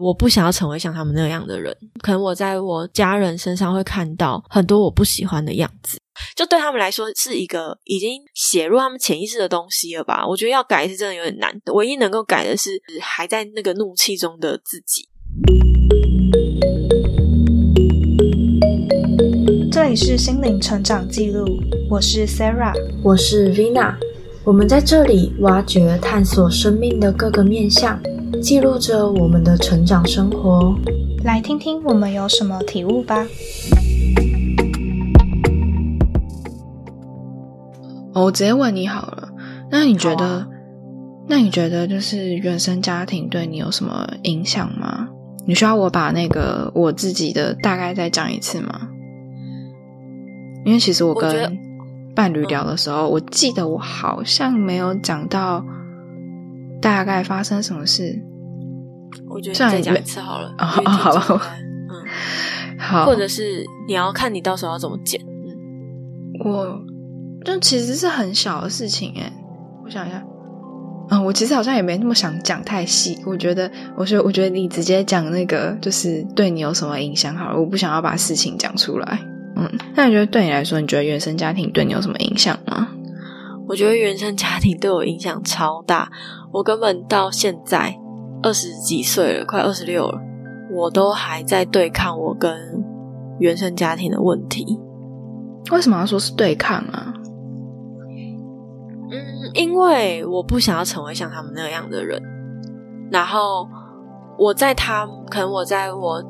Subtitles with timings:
[0.00, 1.76] 我不想要成为像他们那样的人。
[2.00, 5.98] 可能我在我家人身上会看到很多我不喜欢的样子，
[6.34, 10.26] 就对他们来说是一个已经写入他们潜意识的东西了吧？
[10.26, 12.70] 我觉得要改是真的有点难，唯一能够改的是
[13.02, 15.06] 还在那个怒气中的自己。
[19.70, 21.44] 这里是心灵成长记录，
[21.90, 22.72] 我是 Sarah，
[23.04, 23.94] 我是 Vina，
[24.44, 28.00] 我们在这里挖掘、探索生命的各个面向。
[28.38, 30.74] 记录着我们的成长生活，
[31.24, 33.26] 来听听我们有什么体悟吧。
[38.14, 39.28] 我直接问你好了，
[39.70, 40.46] 那你觉得，
[41.28, 45.08] 那你觉得就是原生家庭对你有什么影响吗？
[45.46, 48.88] 你需要我把那个我自己的大概再讲一次吗？
[50.64, 51.58] 因为其实我跟
[52.14, 55.64] 伴侣聊的时候，我记得我好像没有讲到
[56.80, 58.22] 大概发生什么事。
[59.30, 61.40] 我觉得再讲一次好了，好吧，
[61.88, 61.94] 嗯，
[62.78, 66.78] 好，或者是你要看你到时候要怎么剪，嗯，我
[67.44, 69.32] 就其实是很小的事情哎，
[69.84, 70.22] 我想一下，
[71.10, 79.20] 嗯，我其实好像也没那么想讲太细，我觉得，我说，我觉得你直接讲那个就是对你有什么影响好了，我不想要把事情讲出来，
[79.56, 82.88] 嗯，那你觉得对你来说，你觉得原生家庭对你有什么影响吗？
[83.68, 86.10] 我觉得原生家庭对我影响超大，
[86.52, 87.96] 我根本到现在。
[88.42, 90.18] 二十几岁了，快二十六了，
[90.72, 92.82] 我都还在对抗我跟
[93.38, 94.78] 原生家庭的问题。
[95.70, 97.12] 为什么要说是对抗啊？
[99.10, 102.20] 嗯，因为我不想要成为像他们那样的人。
[103.10, 103.68] 然后
[104.38, 106.22] 我在他，可能我在我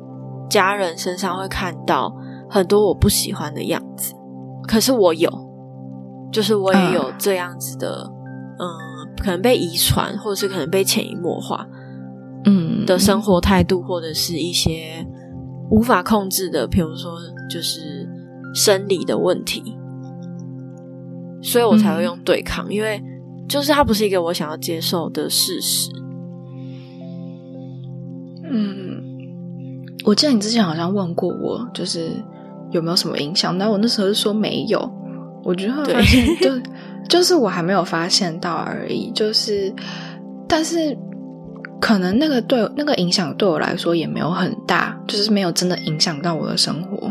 [0.49, 2.13] 家人身上会看到
[2.49, 4.15] 很多我不喜欢的样子。
[4.67, 5.31] 可是我有，
[6.33, 8.11] 就是我也有这样子的，
[8.59, 8.67] 嗯，
[9.23, 11.67] 可能被遗传，或者是可能被潜移默化。
[12.45, 15.07] 嗯的生活态度，或者是一些
[15.71, 18.09] 无法控制的，比如说就是
[18.55, 19.77] 生理的问题，
[21.43, 23.03] 所以我才会用对抗，因为
[23.49, 25.91] 就是它不是一个我想要接受的事实。
[28.51, 29.03] 嗯，
[30.05, 32.11] 我记得你之前好像问过我，就是
[32.71, 34.91] 有没有什么影响，但我那时候是说没有。
[35.45, 36.51] 我觉得发现就
[37.09, 39.73] 就是我还没有发现到而已，就是
[40.49, 40.97] 但是。
[41.81, 47.11] 可能那个对那个影响对我来说也没有很大，就是没有真的影响到我的生活，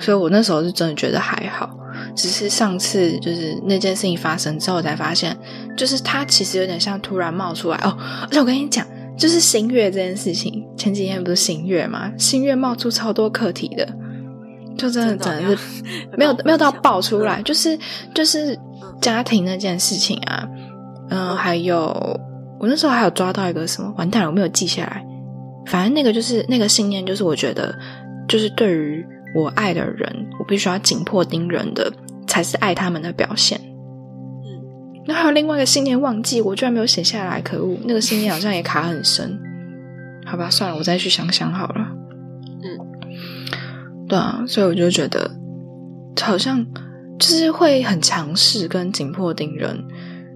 [0.00, 1.70] 所以我那时候是真的觉得还好。
[2.14, 5.36] 只是上次就是那件事情发生之后，才发现，
[5.76, 7.96] 就是它其实有点像突然冒出来哦。
[8.22, 8.86] 而且我跟你讲，
[9.18, 12.10] 就是新月这件事情，前几天不是新月嘛？
[12.16, 13.86] 新月冒出超多课题的，
[14.78, 15.82] 就真的真的是
[16.16, 17.78] 没有没有到爆出来，就是
[18.14, 18.58] 就是
[19.00, 20.48] 家庭那件事情啊，
[21.10, 22.18] 嗯，还有。
[22.60, 25.04] 我那时候还有抓到一个什么完蛋了，我没有记下来。
[25.66, 27.74] 反正那个就是那个信念，就是我觉得，
[28.28, 29.04] 就是对于
[29.34, 31.90] 我爱的人，我必须要紧迫盯人的，
[32.26, 33.58] 才是爱他们的表现。
[34.44, 34.60] 嗯，
[35.06, 37.78] 那还有另外一个信念忘记，我居然没有写下来，可恶！
[37.84, 39.40] 那个信念好像也卡很深。
[40.26, 41.88] 好吧，算了，我再去想想好了。
[42.62, 45.30] 嗯，对啊，所以我就觉得，
[46.20, 46.66] 好像
[47.18, 49.82] 就是会很强势跟紧迫盯人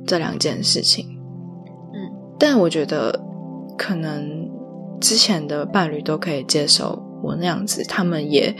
[0.06, 1.13] 这两件事情。
[2.38, 3.20] 但我觉得，
[3.78, 4.48] 可能
[5.00, 8.54] 之前的伴侣都可以接受我那样子，他们也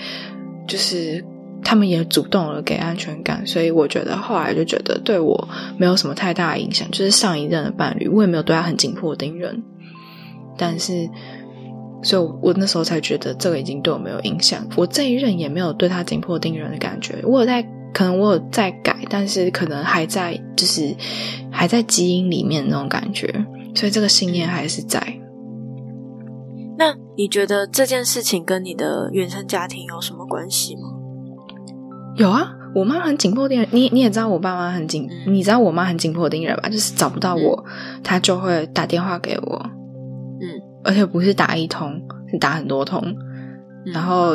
[0.67, 1.25] 就是
[1.63, 6.89] 他们也主动了给安全感，所以我觉得后来就觉得对我没有什么太大影响。
[6.91, 9.63] 就是上一任的伴侣，我也没有对他很紧迫盯人，
[10.57, 11.09] 但是，
[12.03, 14.67] 所以我那时候才觉得这个已经对我没有影响。
[14.77, 17.67] 我这一任也没有对他紧迫盯人的感觉，我有在。
[17.95, 20.93] 可能我有在改，但是可能还在，就是
[21.49, 23.33] 还在基因里面那种感觉，
[23.75, 25.01] 所以这个信念还是在。
[26.77, 30.83] 那你觉得这件事情跟你的原生家庭有什么关系吗？
[32.17, 36.69] 有啊，我妈很紧迫盯人，你你也知道我爸妈很紧，你知道我妈很紧迫盯人吧？
[36.69, 37.65] 就是找不到我，
[38.03, 39.71] 她就会打电话给我，
[40.41, 43.03] 嗯，而且不是打一通，是打很多通，
[43.93, 44.35] 然后。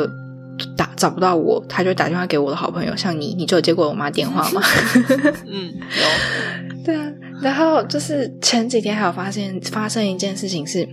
[0.76, 4.60] 打找不到我，她就打电话给我的好朋友，像你，你就有接过我妈电话吗？
[5.48, 6.84] 嗯，有。
[6.84, 7.10] 对啊，
[7.42, 10.88] 然后就是前几天还有发现发生一件事情是，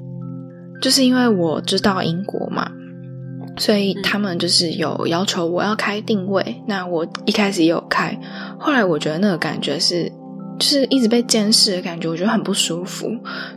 [0.81, 2.69] 就是因为我知道英国嘛，
[3.57, 6.63] 所以他们就是有要求我要开定位。
[6.67, 8.17] 那我一开始也有开，
[8.59, 10.11] 后来我觉得那个感觉是，
[10.59, 13.07] 就是一直被监视的感觉，我觉得很不舒服，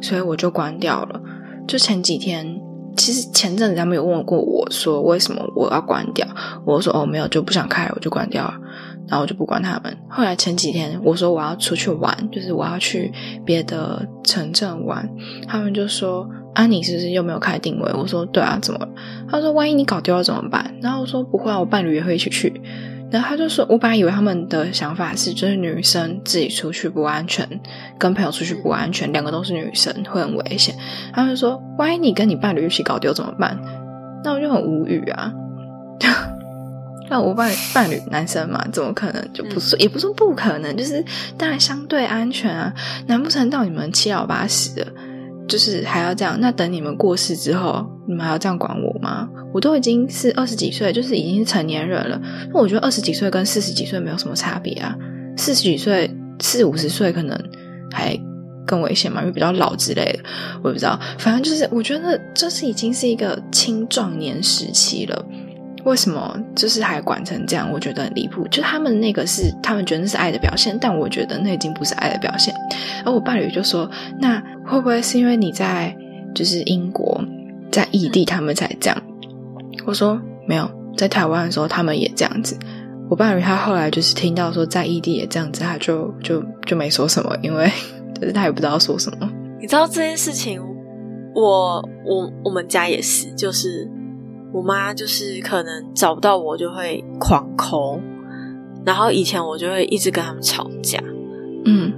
[0.00, 1.20] 所以我就关掉了。
[1.66, 2.60] 就前几天。
[2.96, 6.26] 其实前阵子他们有问过我说为什么我要关掉，
[6.66, 8.54] 我说哦没有就不想开，我就关掉了，
[9.10, 9.94] 然后我就不管他们。
[10.08, 13.12] 后来前几天我说我要出去玩，就是我要去
[13.44, 15.06] 别的城镇玩，
[15.48, 17.92] 他们就说啊，你是不是又没有开定位？
[17.92, 18.88] 我说对啊，怎么了？
[19.28, 20.72] 他说万一你搞丢了怎么办？
[20.80, 22.60] 然后我说不会啊，我伴侣也会一起去。
[23.10, 27.44] 然后他就说，我本来以为他们的想法是，就是女生自己出去不安全，
[27.98, 30.76] 跟朋友出去不安全，两个都是女生会很危险。
[31.12, 33.60] 他们说，万一你跟你伴侣一起搞丢怎么办？
[34.22, 35.32] 那我就很无语啊。
[37.10, 39.76] 那我伴伴侣男生嘛，怎么可能就不是？
[39.78, 41.04] 也不是不可能，就是
[41.36, 42.72] 当然相对安全啊。
[43.08, 44.86] 难不成到你们七老八十的，
[45.48, 46.38] 就是还要这样？
[46.40, 49.28] 那等你们过世之后，你们还要这样管我吗？
[49.52, 52.22] 我都已经是二十几岁，就是已经是成年人了。
[52.54, 54.96] 那我觉得二十几岁跟四十几岁没有什么差别啊。
[55.36, 56.08] 四十几岁、
[56.38, 57.36] 四五十岁可能
[57.90, 58.16] 还
[58.64, 60.20] 更危险嘛，因为比较老之类的。
[60.62, 65.26] 我也不知道，反正就是我觉得这是已经是一个青壮年时期了。
[65.84, 67.70] 为什么就是还管成这样？
[67.72, 68.46] 我觉得很离谱。
[68.48, 72.54] 就他们那个是他们觉得那是爱的表现，但我觉得那已经不是爱的表现。
[73.04, 73.90] 而我伴侣就说
[74.20, 75.96] ：“那会不会是因为你在
[76.34, 77.22] 就是英国，
[77.70, 79.02] 在异地，他们才这样？”
[79.86, 82.56] 我说：“没有，在台湾的时候他们也这样子。”
[83.08, 87.70] 我伴侣他后来就是听到说在异地也这样子，他就就就没说什么，因为
[88.20, 89.30] 就是他也不知道说什么。
[89.60, 90.60] 你知道这件事情，
[91.34, 93.88] 我我我们家也是，就是。
[94.52, 98.00] 我妈就是可能找不到我就会狂抠，
[98.84, 100.98] 然后以前我就会一直跟他们吵架，
[101.64, 101.92] 嗯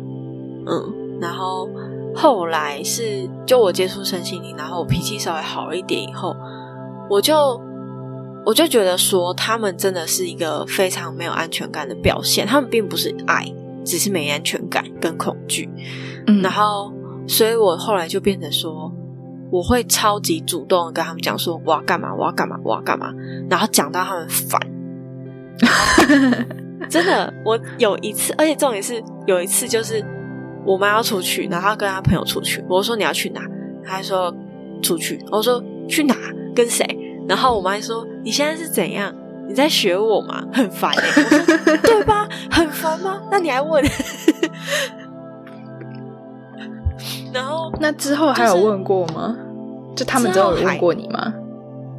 [0.66, 1.68] 嗯，然后
[2.14, 6.36] 后来是就我接触身心灵，然后我脾气稍微好了一点以后，
[7.08, 7.58] 我就
[8.44, 13.50] 我就觉得说他们真的是一个非常没有安全感的表现，他们并不是爱，
[13.84, 15.70] 只是没安全感跟恐惧，
[16.26, 16.92] 嗯，然后
[17.26, 18.92] 所以我后来就变成说。
[19.52, 23.12] 我会超级主动的跟他们讲说我要干嘛，我要干嘛，我要干嘛，
[23.50, 24.58] 然后讲到他们烦。
[26.88, 30.02] 真的，我有一次，而且重点是有一次，就是
[30.64, 32.64] 我妈要出去，然后跟她朋友出去。
[32.68, 33.42] 我说你要去哪？
[33.84, 34.34] 她说
[34.82, 35.22] 出去。
[35.30, 36.14] 我说去哪？
[36.54, 36.84] 跟谁？
[37.28, 39.14] 然后我妈说你现在是怎样？
[39.46, 40.42] 你在学我吗？
[40.52, 41.76] 很烦哎。
[41.82, 42.26] 对吧？
[42.50, 43.20] 很烦吗？
[43.30, 43.84] 那你还问？
[47.32, 49.34] 然后，那之后还有问过吗？
[49.94, 51.34] 就他们之后有问过你吗？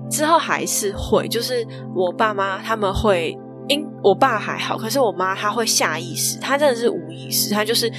[0.10, 3.38] 之后还是会，就是我爸妈他们会，
[3.68, 7.92] 因我爸还好，可是我妈她会下意识，她真的是无意识，她就是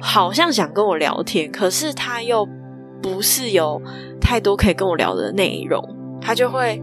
[0.00, 2.48] 好像想跟我聊天，可是她又
[3.02, 3.80] 不是有
[4.20, 5.82] 太多可以跟我聊的内容，
[6.20, 6.82] 她就会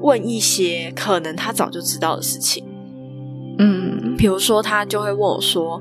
[0.00, 2.64] 问一些可能她早就知道的事情。
[3.58, 5.80] 嗯，比如说他就会问我说：“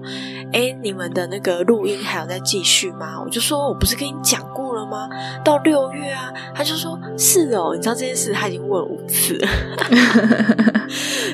[0.52, 5.08] 哎，你们的那个录音还有在继续吗？”我就说：“我不是跟你讲过了吗？
[5.44, 9.40] 到六月啊。”他就说：“是哦，你知道这件事，他已经问五次。”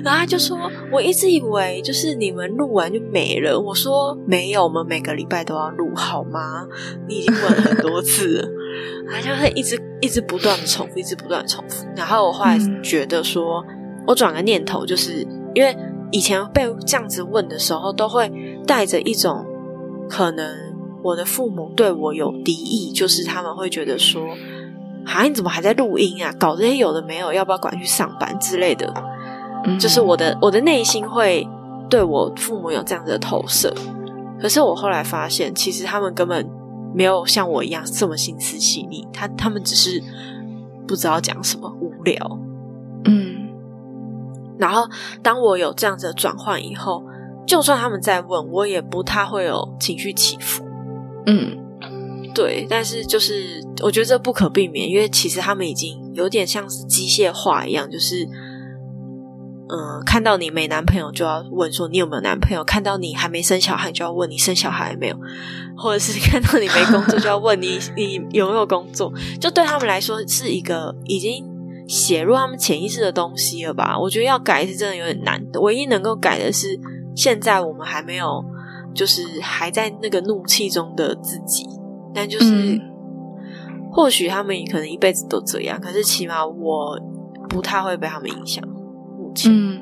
[0.04, 0.58] 然后他就说
[0.94, 6.68] ：“我一直以为就是你们录完就没了。”我说：“没有，我们每个礼拜都要录，好吗？
[7.08, 8.48] 你已经问很多次了。
[9.10, 11.88] ”他就会一直一直不断的重复，一直不断的重复。
[11.96, 13.66] 然后我后来觉得说，
[14.06, 15.26] 我转个念头，就是
[15.56, 15.76] 因为。
[16.12, 18.32] 以前被这样子问的时候，都会
[18.66, 19.46] 带着一种
[20.10, 20.48] 可能
[21.04, 24.24] 我的父母对我有敌意，就是他们会觉得说
[25.06, 26.34] ：“啊，你怎么还在录音啊？
[26.40, 28.94] 搞这些有的没有，要不要赶去上班之类的？”
[29.80, 31.46] 就是我的我的内心会
[31.90, 33.74] 对我父母有这样子的投射。
[34.40, 36.48] 可是我后来发现，其实他们根本
[36.94, 40.02] 没有像我一样这么心思细腻，他他们只是
[40.88, 42.40] 不知道讲什么，无聊。
[44.60, 44.88] 然后，
[45.22, 47.04] 当我有这样子的转换以后，
[47.46, 50.66] 就算他们在问，我也不太会有情绪起伏。
[51.26, 51.58] 嗯，
[52.34, 52.66] 对。
[52.70, 58.26] 但是，就是我觉得这不可避免，因为其实他们已经有点像是机械化一样，就是，
[59.70, 65.16] 嗯，看到你没男朋友就要问说你有没有男朋友，看到你还没生小孩就要问你生小孩没有，
[65.78, 71.57] 或者是 看到你没工作就要问你你有没有工作，就对他们来说是一个已经。
[71.88, 73.98] 写入他们潜意识的东西了吧？
[73.98, 75.62] 我觉得要改是真的有点难的。
[75.62, 76.78] 唯一能够改的是，
[77.16, 78.44] 现在我们还没有，
[78.94, 81.66] 就是还在那个怒气中的自己。
[82.14, 82.82] 但就是，
[83.92, 87.00] 或许他们也可能一辈子都这样，可是起码我
[87.48, 88.62] 不太会被他们影响。
[89.46, 89.80] 嗯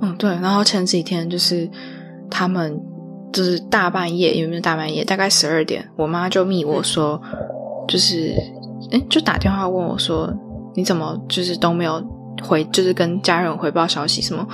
[0.00, 0.30] 嗯，对。
[0.30, 1.68] 然后前几天就是
[2.30, 2.80] 他们
[3.32, 5.04] 就是大半夜，有没有大半夜？
[5.04, 7.20] 大概十二点，我妈就密我说，
[7.86, 8.32] 就是
[8.92, 10.32] 哎，就打电话问我说。
[10.74, 12.02] 你怎么就是都没有
[12.42, 14.46] 回，就是跟家人回报消息什么？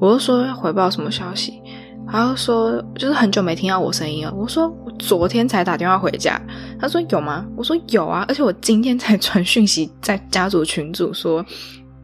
[0.00, 1.60] 我就说要回报什么消息，
[2.06, 4.32] 他就说就是很久没听到我声音了。
[4.34, 6.40] 我说我昨天才打电话回家，
[6.80, 7.44] 他说有吗？
[7.56, 11.44] 我说有啊，而且我今天才传讯息在家族群组说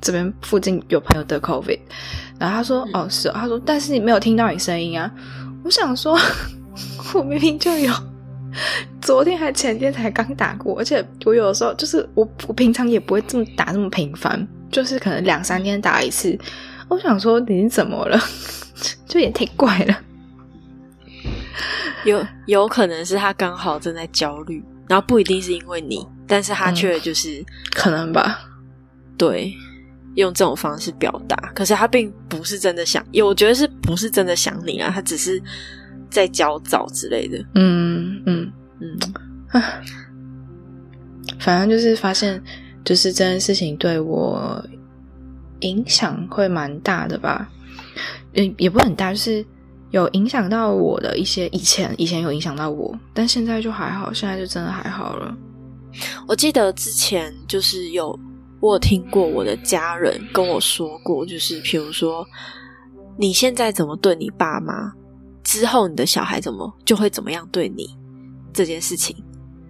[0.01, 1.79] 这边附近有朋友得 COVID，
[2.39, 5.11] 然后他说哦是，他说但是你没有听到你声音啊。
[5.63, 6.19] 我想说
[7.15, 7.93] 我明明就有
[9.01, 16.39] 昨天还前天才刚打过，而且我有的时候就是我我平常也不会这么打这么频繁，就是可能两三天打一次。
[16.89, 18.21] 我想说你怎么了？
[19.07, 19.95] 就也挺怪的。
[22.05, 28.41] 有有可能是他刚好正在焦虑，然后不一定是因为你，但是他却就是可能吧。
[29.19, 29.53] 对，
[30.15, 34.91] 用这种方式表达，可是他并不是真的想，我觉得是不是真的想你啊？
[34.95, 35.41] 他只是
[36.09, 37.37] 在焦躁之类的。
[37.39, 37.80] 嗯嗯
[41.51, 42.43] 反正就是发现，
[42.85, 44.65] 就是这件事情对我
[45.61, 47.51] 影响会蛮大的吧。
[48.35, 49.45] 嗯，也不很大，就是
[49.91, 55.37] 有影响到我的一些以前，以前有影响到我，但现在就还好，现在就真的还好了。
[56.29, 58.19] 我记得之前就是有。
[58.63, 62.23] 我有听过我的家人跟我说过，就是譬如说，
[63.17, 64.93] 你现在怎么对你爸妈，
[65.43, 67.89] 之后你的小孩怎么就会怎么样对你
[68.53, 69.17] 这件事情。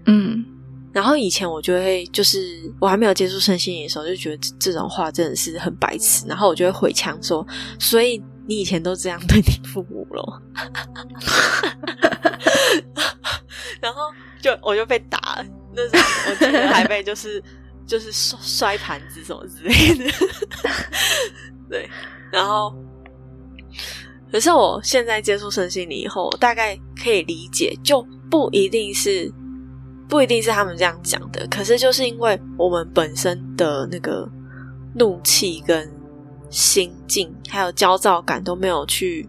[0.07, 0.45] 嗯，
[0.93, 7.47] 然后以前我就会，就是我还没有接触身心灵的时候，就觉得这种话真的是很白痴，然后我就会回呛说，
[7.79, 10.43] 所以你以前都这样对你父母了，
[13.81, 14.03] 然后
[14.41, 17.43] 就我就被打了，那时候我记得还被就是。
[17.87, 20.05] 就是摔摔盘子什么之类的，
[21.69, 21.91] 对。
[22.31, 22.73] 然后，
[24.31, 29.29] 可是我现在接触身心灵以后，大概可以理解，就不一定是
[30.11, 31.47] 不一定是他们这样讲的。
[31.47, 34.29] 可是就是因为我们本身的那个
[34.95, 35.91] 怒气跟
[36.51, 39.27] 心境，还有焦躁感都没有去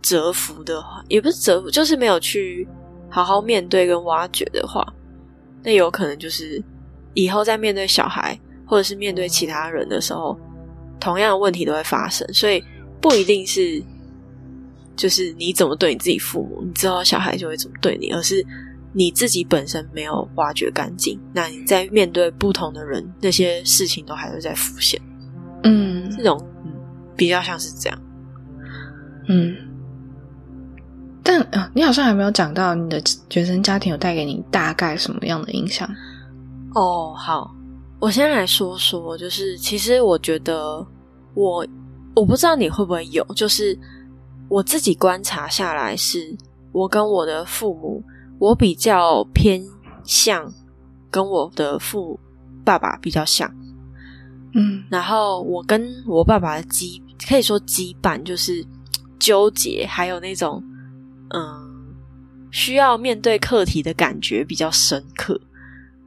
[0.00, 2.66] 折服的话，也不是折服，就是没有去
[3.10, 4.86] 好好面对跟挖掘的话，
[5.62, 6.62] 那有可能就是。
[7.16, 10.36] 以后在面对小孩或者是面对其他人的时候，
[10.98, 12.60] 同样的问题都会发生，所以
[13.00, 13.80] 不一定是
[14.96, 18.44] 就是你怎么对你自己父母，你知道小孩就会怎么对你，而是
[18.96, 25.00] 你自己本身没有挖掘干净，那你在面对不同的人，那些事情都还是在浮现。
[25.64, 26.72] 嗯，这种嗯
[27.16, 27.98] 比较像是这样。
[29.28, 29.56] 嗯，
[31.22, 33.02] 但啊，你好像还没有讲到你的
[33.34, 35.88] 原生家庭有带给你大概什么样的影响。
[36.74, 37.54] 哦，好，
[37.98, 40.86] 我先来说说，就是其实我觉得
[41.34, 41.66] 我
[42.14, 43.76] 我不知道你会不会有，就是
[44.48, 46.36] 我自己观察下来，是
[46.70, 48.02] 我跟我的父母，
[48.38, 49.64] 我比较偏
[50.04, 50.52] 向
[51.10, 52.18] 跟我的父
[52.64, 53.50] 爸爸比较像，
[54.54, 58.64] 嗯，然后我跟我爸爸的羁可以说羁绊就是
[59.18, 60.62] 纠结，还有那种
[61.30, 61.94] 嗯
[62.50, 65.40] 需要面对课题的感觉比较深刻。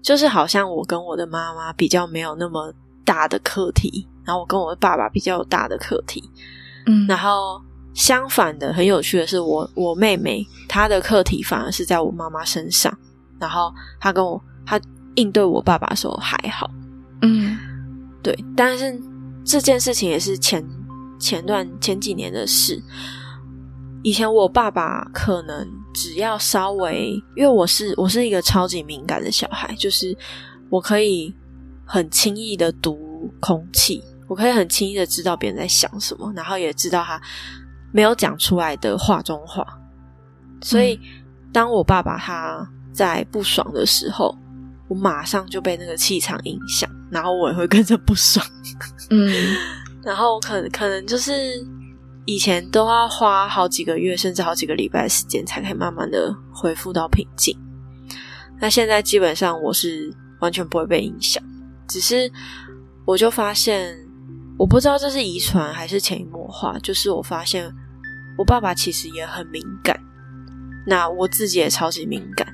[0.03, 6.23] 就是好像我跟我的妈妈比较没有那么大的课题，然后我跟我的爸爸比较有大的课题，
[6.85, 7.61] 嗯，然后
[7.97, 12.95] 相反的，很有趣的是，我我妹妹她的课题反而是在我妈妈身上，
[13.37, 14.79] 然后她跟我她
[15.15, 16.69] 应对我爸爸的时候还好，
[17.23, 17.57] 嗯，
[18.21, 18.97] 对，但是
[19.43, 20.63] 这件事情也是前
[21.19, 22.81] 前段前几年的事，
[24.03, 25.67] 以前我爸爸可能。
[25.93, 30.15] 只要稍微，因为我是我是一个超级敏感的小孩，就是
[30.69, 31.33] 我可以
[31.83, 37.19] 很轻易的读空气，我可以很轻易的知道别人在想什么，然后也知道他
[37.97, 39.65] 没有讲出来的话中话。
[40.61, 40.99] 所以，
[41.51, 42.63] 当我爸爸他
[42.93, 44.37] 在不爽的时候，
[44.87, 48.45] 我马上就被那个气场影响，然后我也会跟着不爽。
[49.09, 49.33] 嗯，
[50.05, 51.33] 然后可可能就是。
[52.29, 57.57] 以前都要花好几个月，甚至好几个礼拜时间，才可以慢慢的恢复到平静。
[58.59, 61.41] 那现在基本上我是完全不会被影响，
[61.87, 62.29] 只是
[63.05, 63.97] 我就发现，
[64.59, 67.73] 我不知道这是遗传还是潜移默化，就是我发现
[68.37, 69.99] 我爸爸其实也很敏感，
[70.85, 72.47] 那我自己也超级敏感，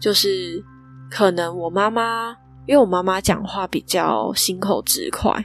[0.00, 0.62] 就是
[1.10, 2.36] 可能我妈妈，
[2.66, 5.44] 因为我妈妈讲话比较心口直快，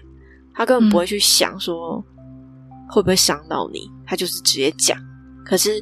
[0.53, 2.03] 她根本不会去想说。
[2.87, 3.91] 会不会伤到你？
[4.05, 4.95] 她就是直接讲。
[5.43, 5.81] 可是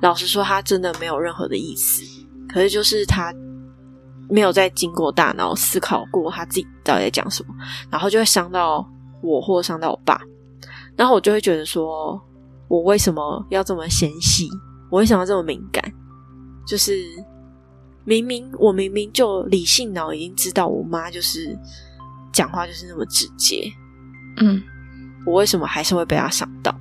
[0.00, 2.02] 老实说，她真的没有任何的意思。
[2.48, 3.32] 可是就是她
[4.28, 7.54] 没有在经过大脑思考过她自己到底在讲什么，
[7.88, 8.84] 然后就会伤到
[9.22, 10.20] 我，或伤到我爸。
[10.96, 12.20] 然后我就会觉得说，
[12.72, 14.48] 我为什么要这么纤细？
[14.90, 15.84] 我为什么要这么敏感？
[16.66, 16.96] 就是
[18.02, 21.54] 明明我明明就理性脑已经知道，我妈就是
[22.32, 23.70] 讲话就是那么直接。
[24.38, 24.62] 嗯。
[25.26, 26.74] 我为什么还是会被她伤到？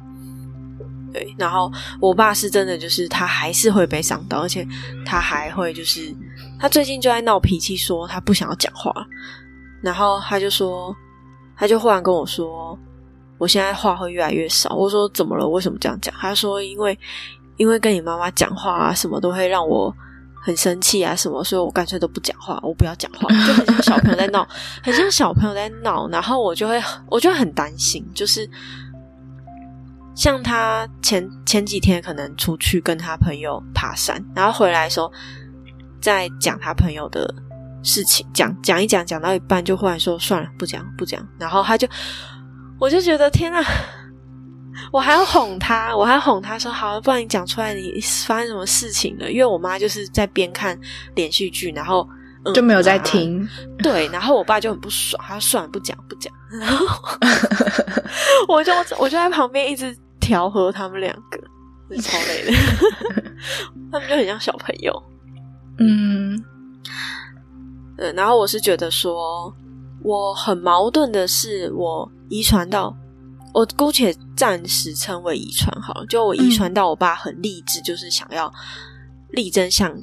[1.12, 1.70] 对，然后
[2.00, 4.66] 我爸是真的，就是他还是会被伤到，而且
[5.06, 6.16] 他还会就是
[6.58, 8.94] 他最近就在闹脾气，说他不想要讲话，
[9.84, 10.96] 然后他就说，
[11.58, 12.80] 他就忽然跟我说，
[13.42, 14.76] 我现在话会越来越少。
[14.76, 15.48] 我说怎么了？
[15.48, 16.14] 为什么这样讲？
[16.20, 16.96] 他说因为
[17.58, 19.92] 因为跟你妈妈讲话啊，什么都会让我
[20.44, 24.48] 很生气啊什么，所以我干脆都不讲话，我不要讲话，就很像小朋友在闹，
[24.84, 26.80] 很像小朋友在闹，然后我就会
[27.10, 28.48] 我就很担心，就是
[30.14, 35.12] 像他前前几天可能出去跟他朋友爬山，然后回来的时候
[36.00, 37.34] 在讲他朋友的
[37.82, 41.88] 事情，讲讲一讲，讲到一半就忽然说算了，不讲不讲，然后他就
[42.82, 43.64] 我就觉得天啊！
[44.92, 49.32] 我还要哄他，我还要哄他说好，不然你讲出来你发生什么事情了？
[49.32, 50.76] 因为我妈就是在边看
[51.14, 52.10] 连续剧，然后
[52.56, 53.48] 就没有在听。
[53.78, 56.34] 对，然后我爸就很不爽，他说算了，不讲不讲。
[56.60, 56.88] 然后
[58.50, 61.38] 我就我就在旁边一直调和他们两个，
[62.02, 62.52] 超累的。
[63.92, 65.04] 他们就很像小朋友。
[65.78, 66.44] 嗯，
[67.96, 68.12] 对。
[68.14, 69.54] 然后我是觉得说，
[70.04, 72.96] 我很矛盾的是，我遗传到。
[73.54, 78.50] 我姑且暂时称为遗传好了，就我遗传到我爸很励志，就是想要
[79.32, 79.94] 力争上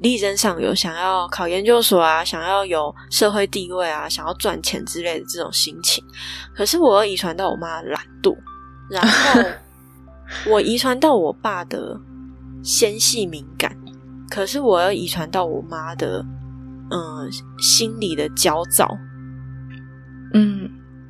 [0.00, 6.02] 力争上游，想要考研究所啊，想要有社会地位啊，想要赚钱之类的这种心情。
[6.56, 8.34] 可是我又遗传到我妈懒惰，
[8.88, 9.42] 然后
[10.50, 12.00] 我遗传到我爸的
[12.62, 13.76] 纤细敏感，
[14.30, 16.24] 可是我又遗传到我妈的
[16.90, 19.13] 嗯心里的焦躁，嗯，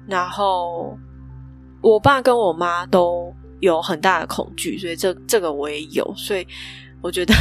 [0.08, 0.98] 然后。
[1.86, 3.30] 我爸跟我妈都
[3.60, 6.48] 有很大的恐惧，所以这这个我也有，所以
[7.02, 7.34] 我觉得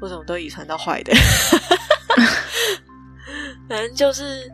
[0.00, 1.12] 我怎么都遗传到坏的，
[3.68, 4.50] 反正就是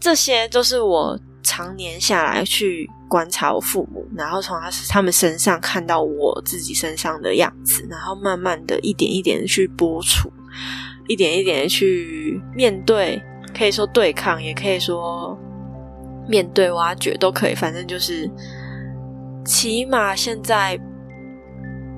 [0.00, 10.32] 这些，都是我常年下来去观察我父母，然后从他他们身上看到我自己身上的样子，然后慢慢的一点一点的去播出，
[11.06, 13.22] 一点一点的去面对，
[13.54, 15.38] 可以说对抗，也可以说。
[16.28, 18.30] 面对挖掘都可以，反正就是
[19.44, 20.78] 起码现在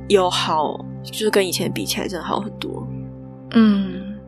[0.08, 2.87] 有好，就是跟以前比起来，真的好很多。
[3.52, 4.18] 嗯，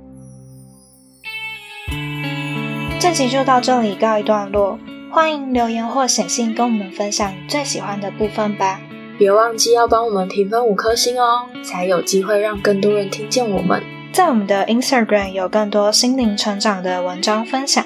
[2.99, 4.79] 这集就到这里告一段落，
[5.13, 8.81] 欢迎留言或写信跟我们分享你最喜欢的部分吧。
[9.19, 13.83] 别忘记要帮我们评分五颗星哦，才有机会让更多人听见我们。
[14.13, 17.85] 在我们的 Instagram 有更多心灵成长的文章分享，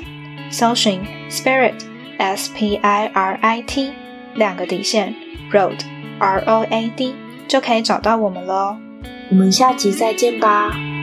[0.50, 1.74] 搜寻 Spirit。
[2.18, 3.92] S P I R I T
[4.34, 5.14] 两个底线
[5.52, 5.80] ，Road
[6.18, 7.14] R O A D
[7.48, 8.76] 就可以找到我们喽。
[9.30, 10.93] 我们下集再见吧。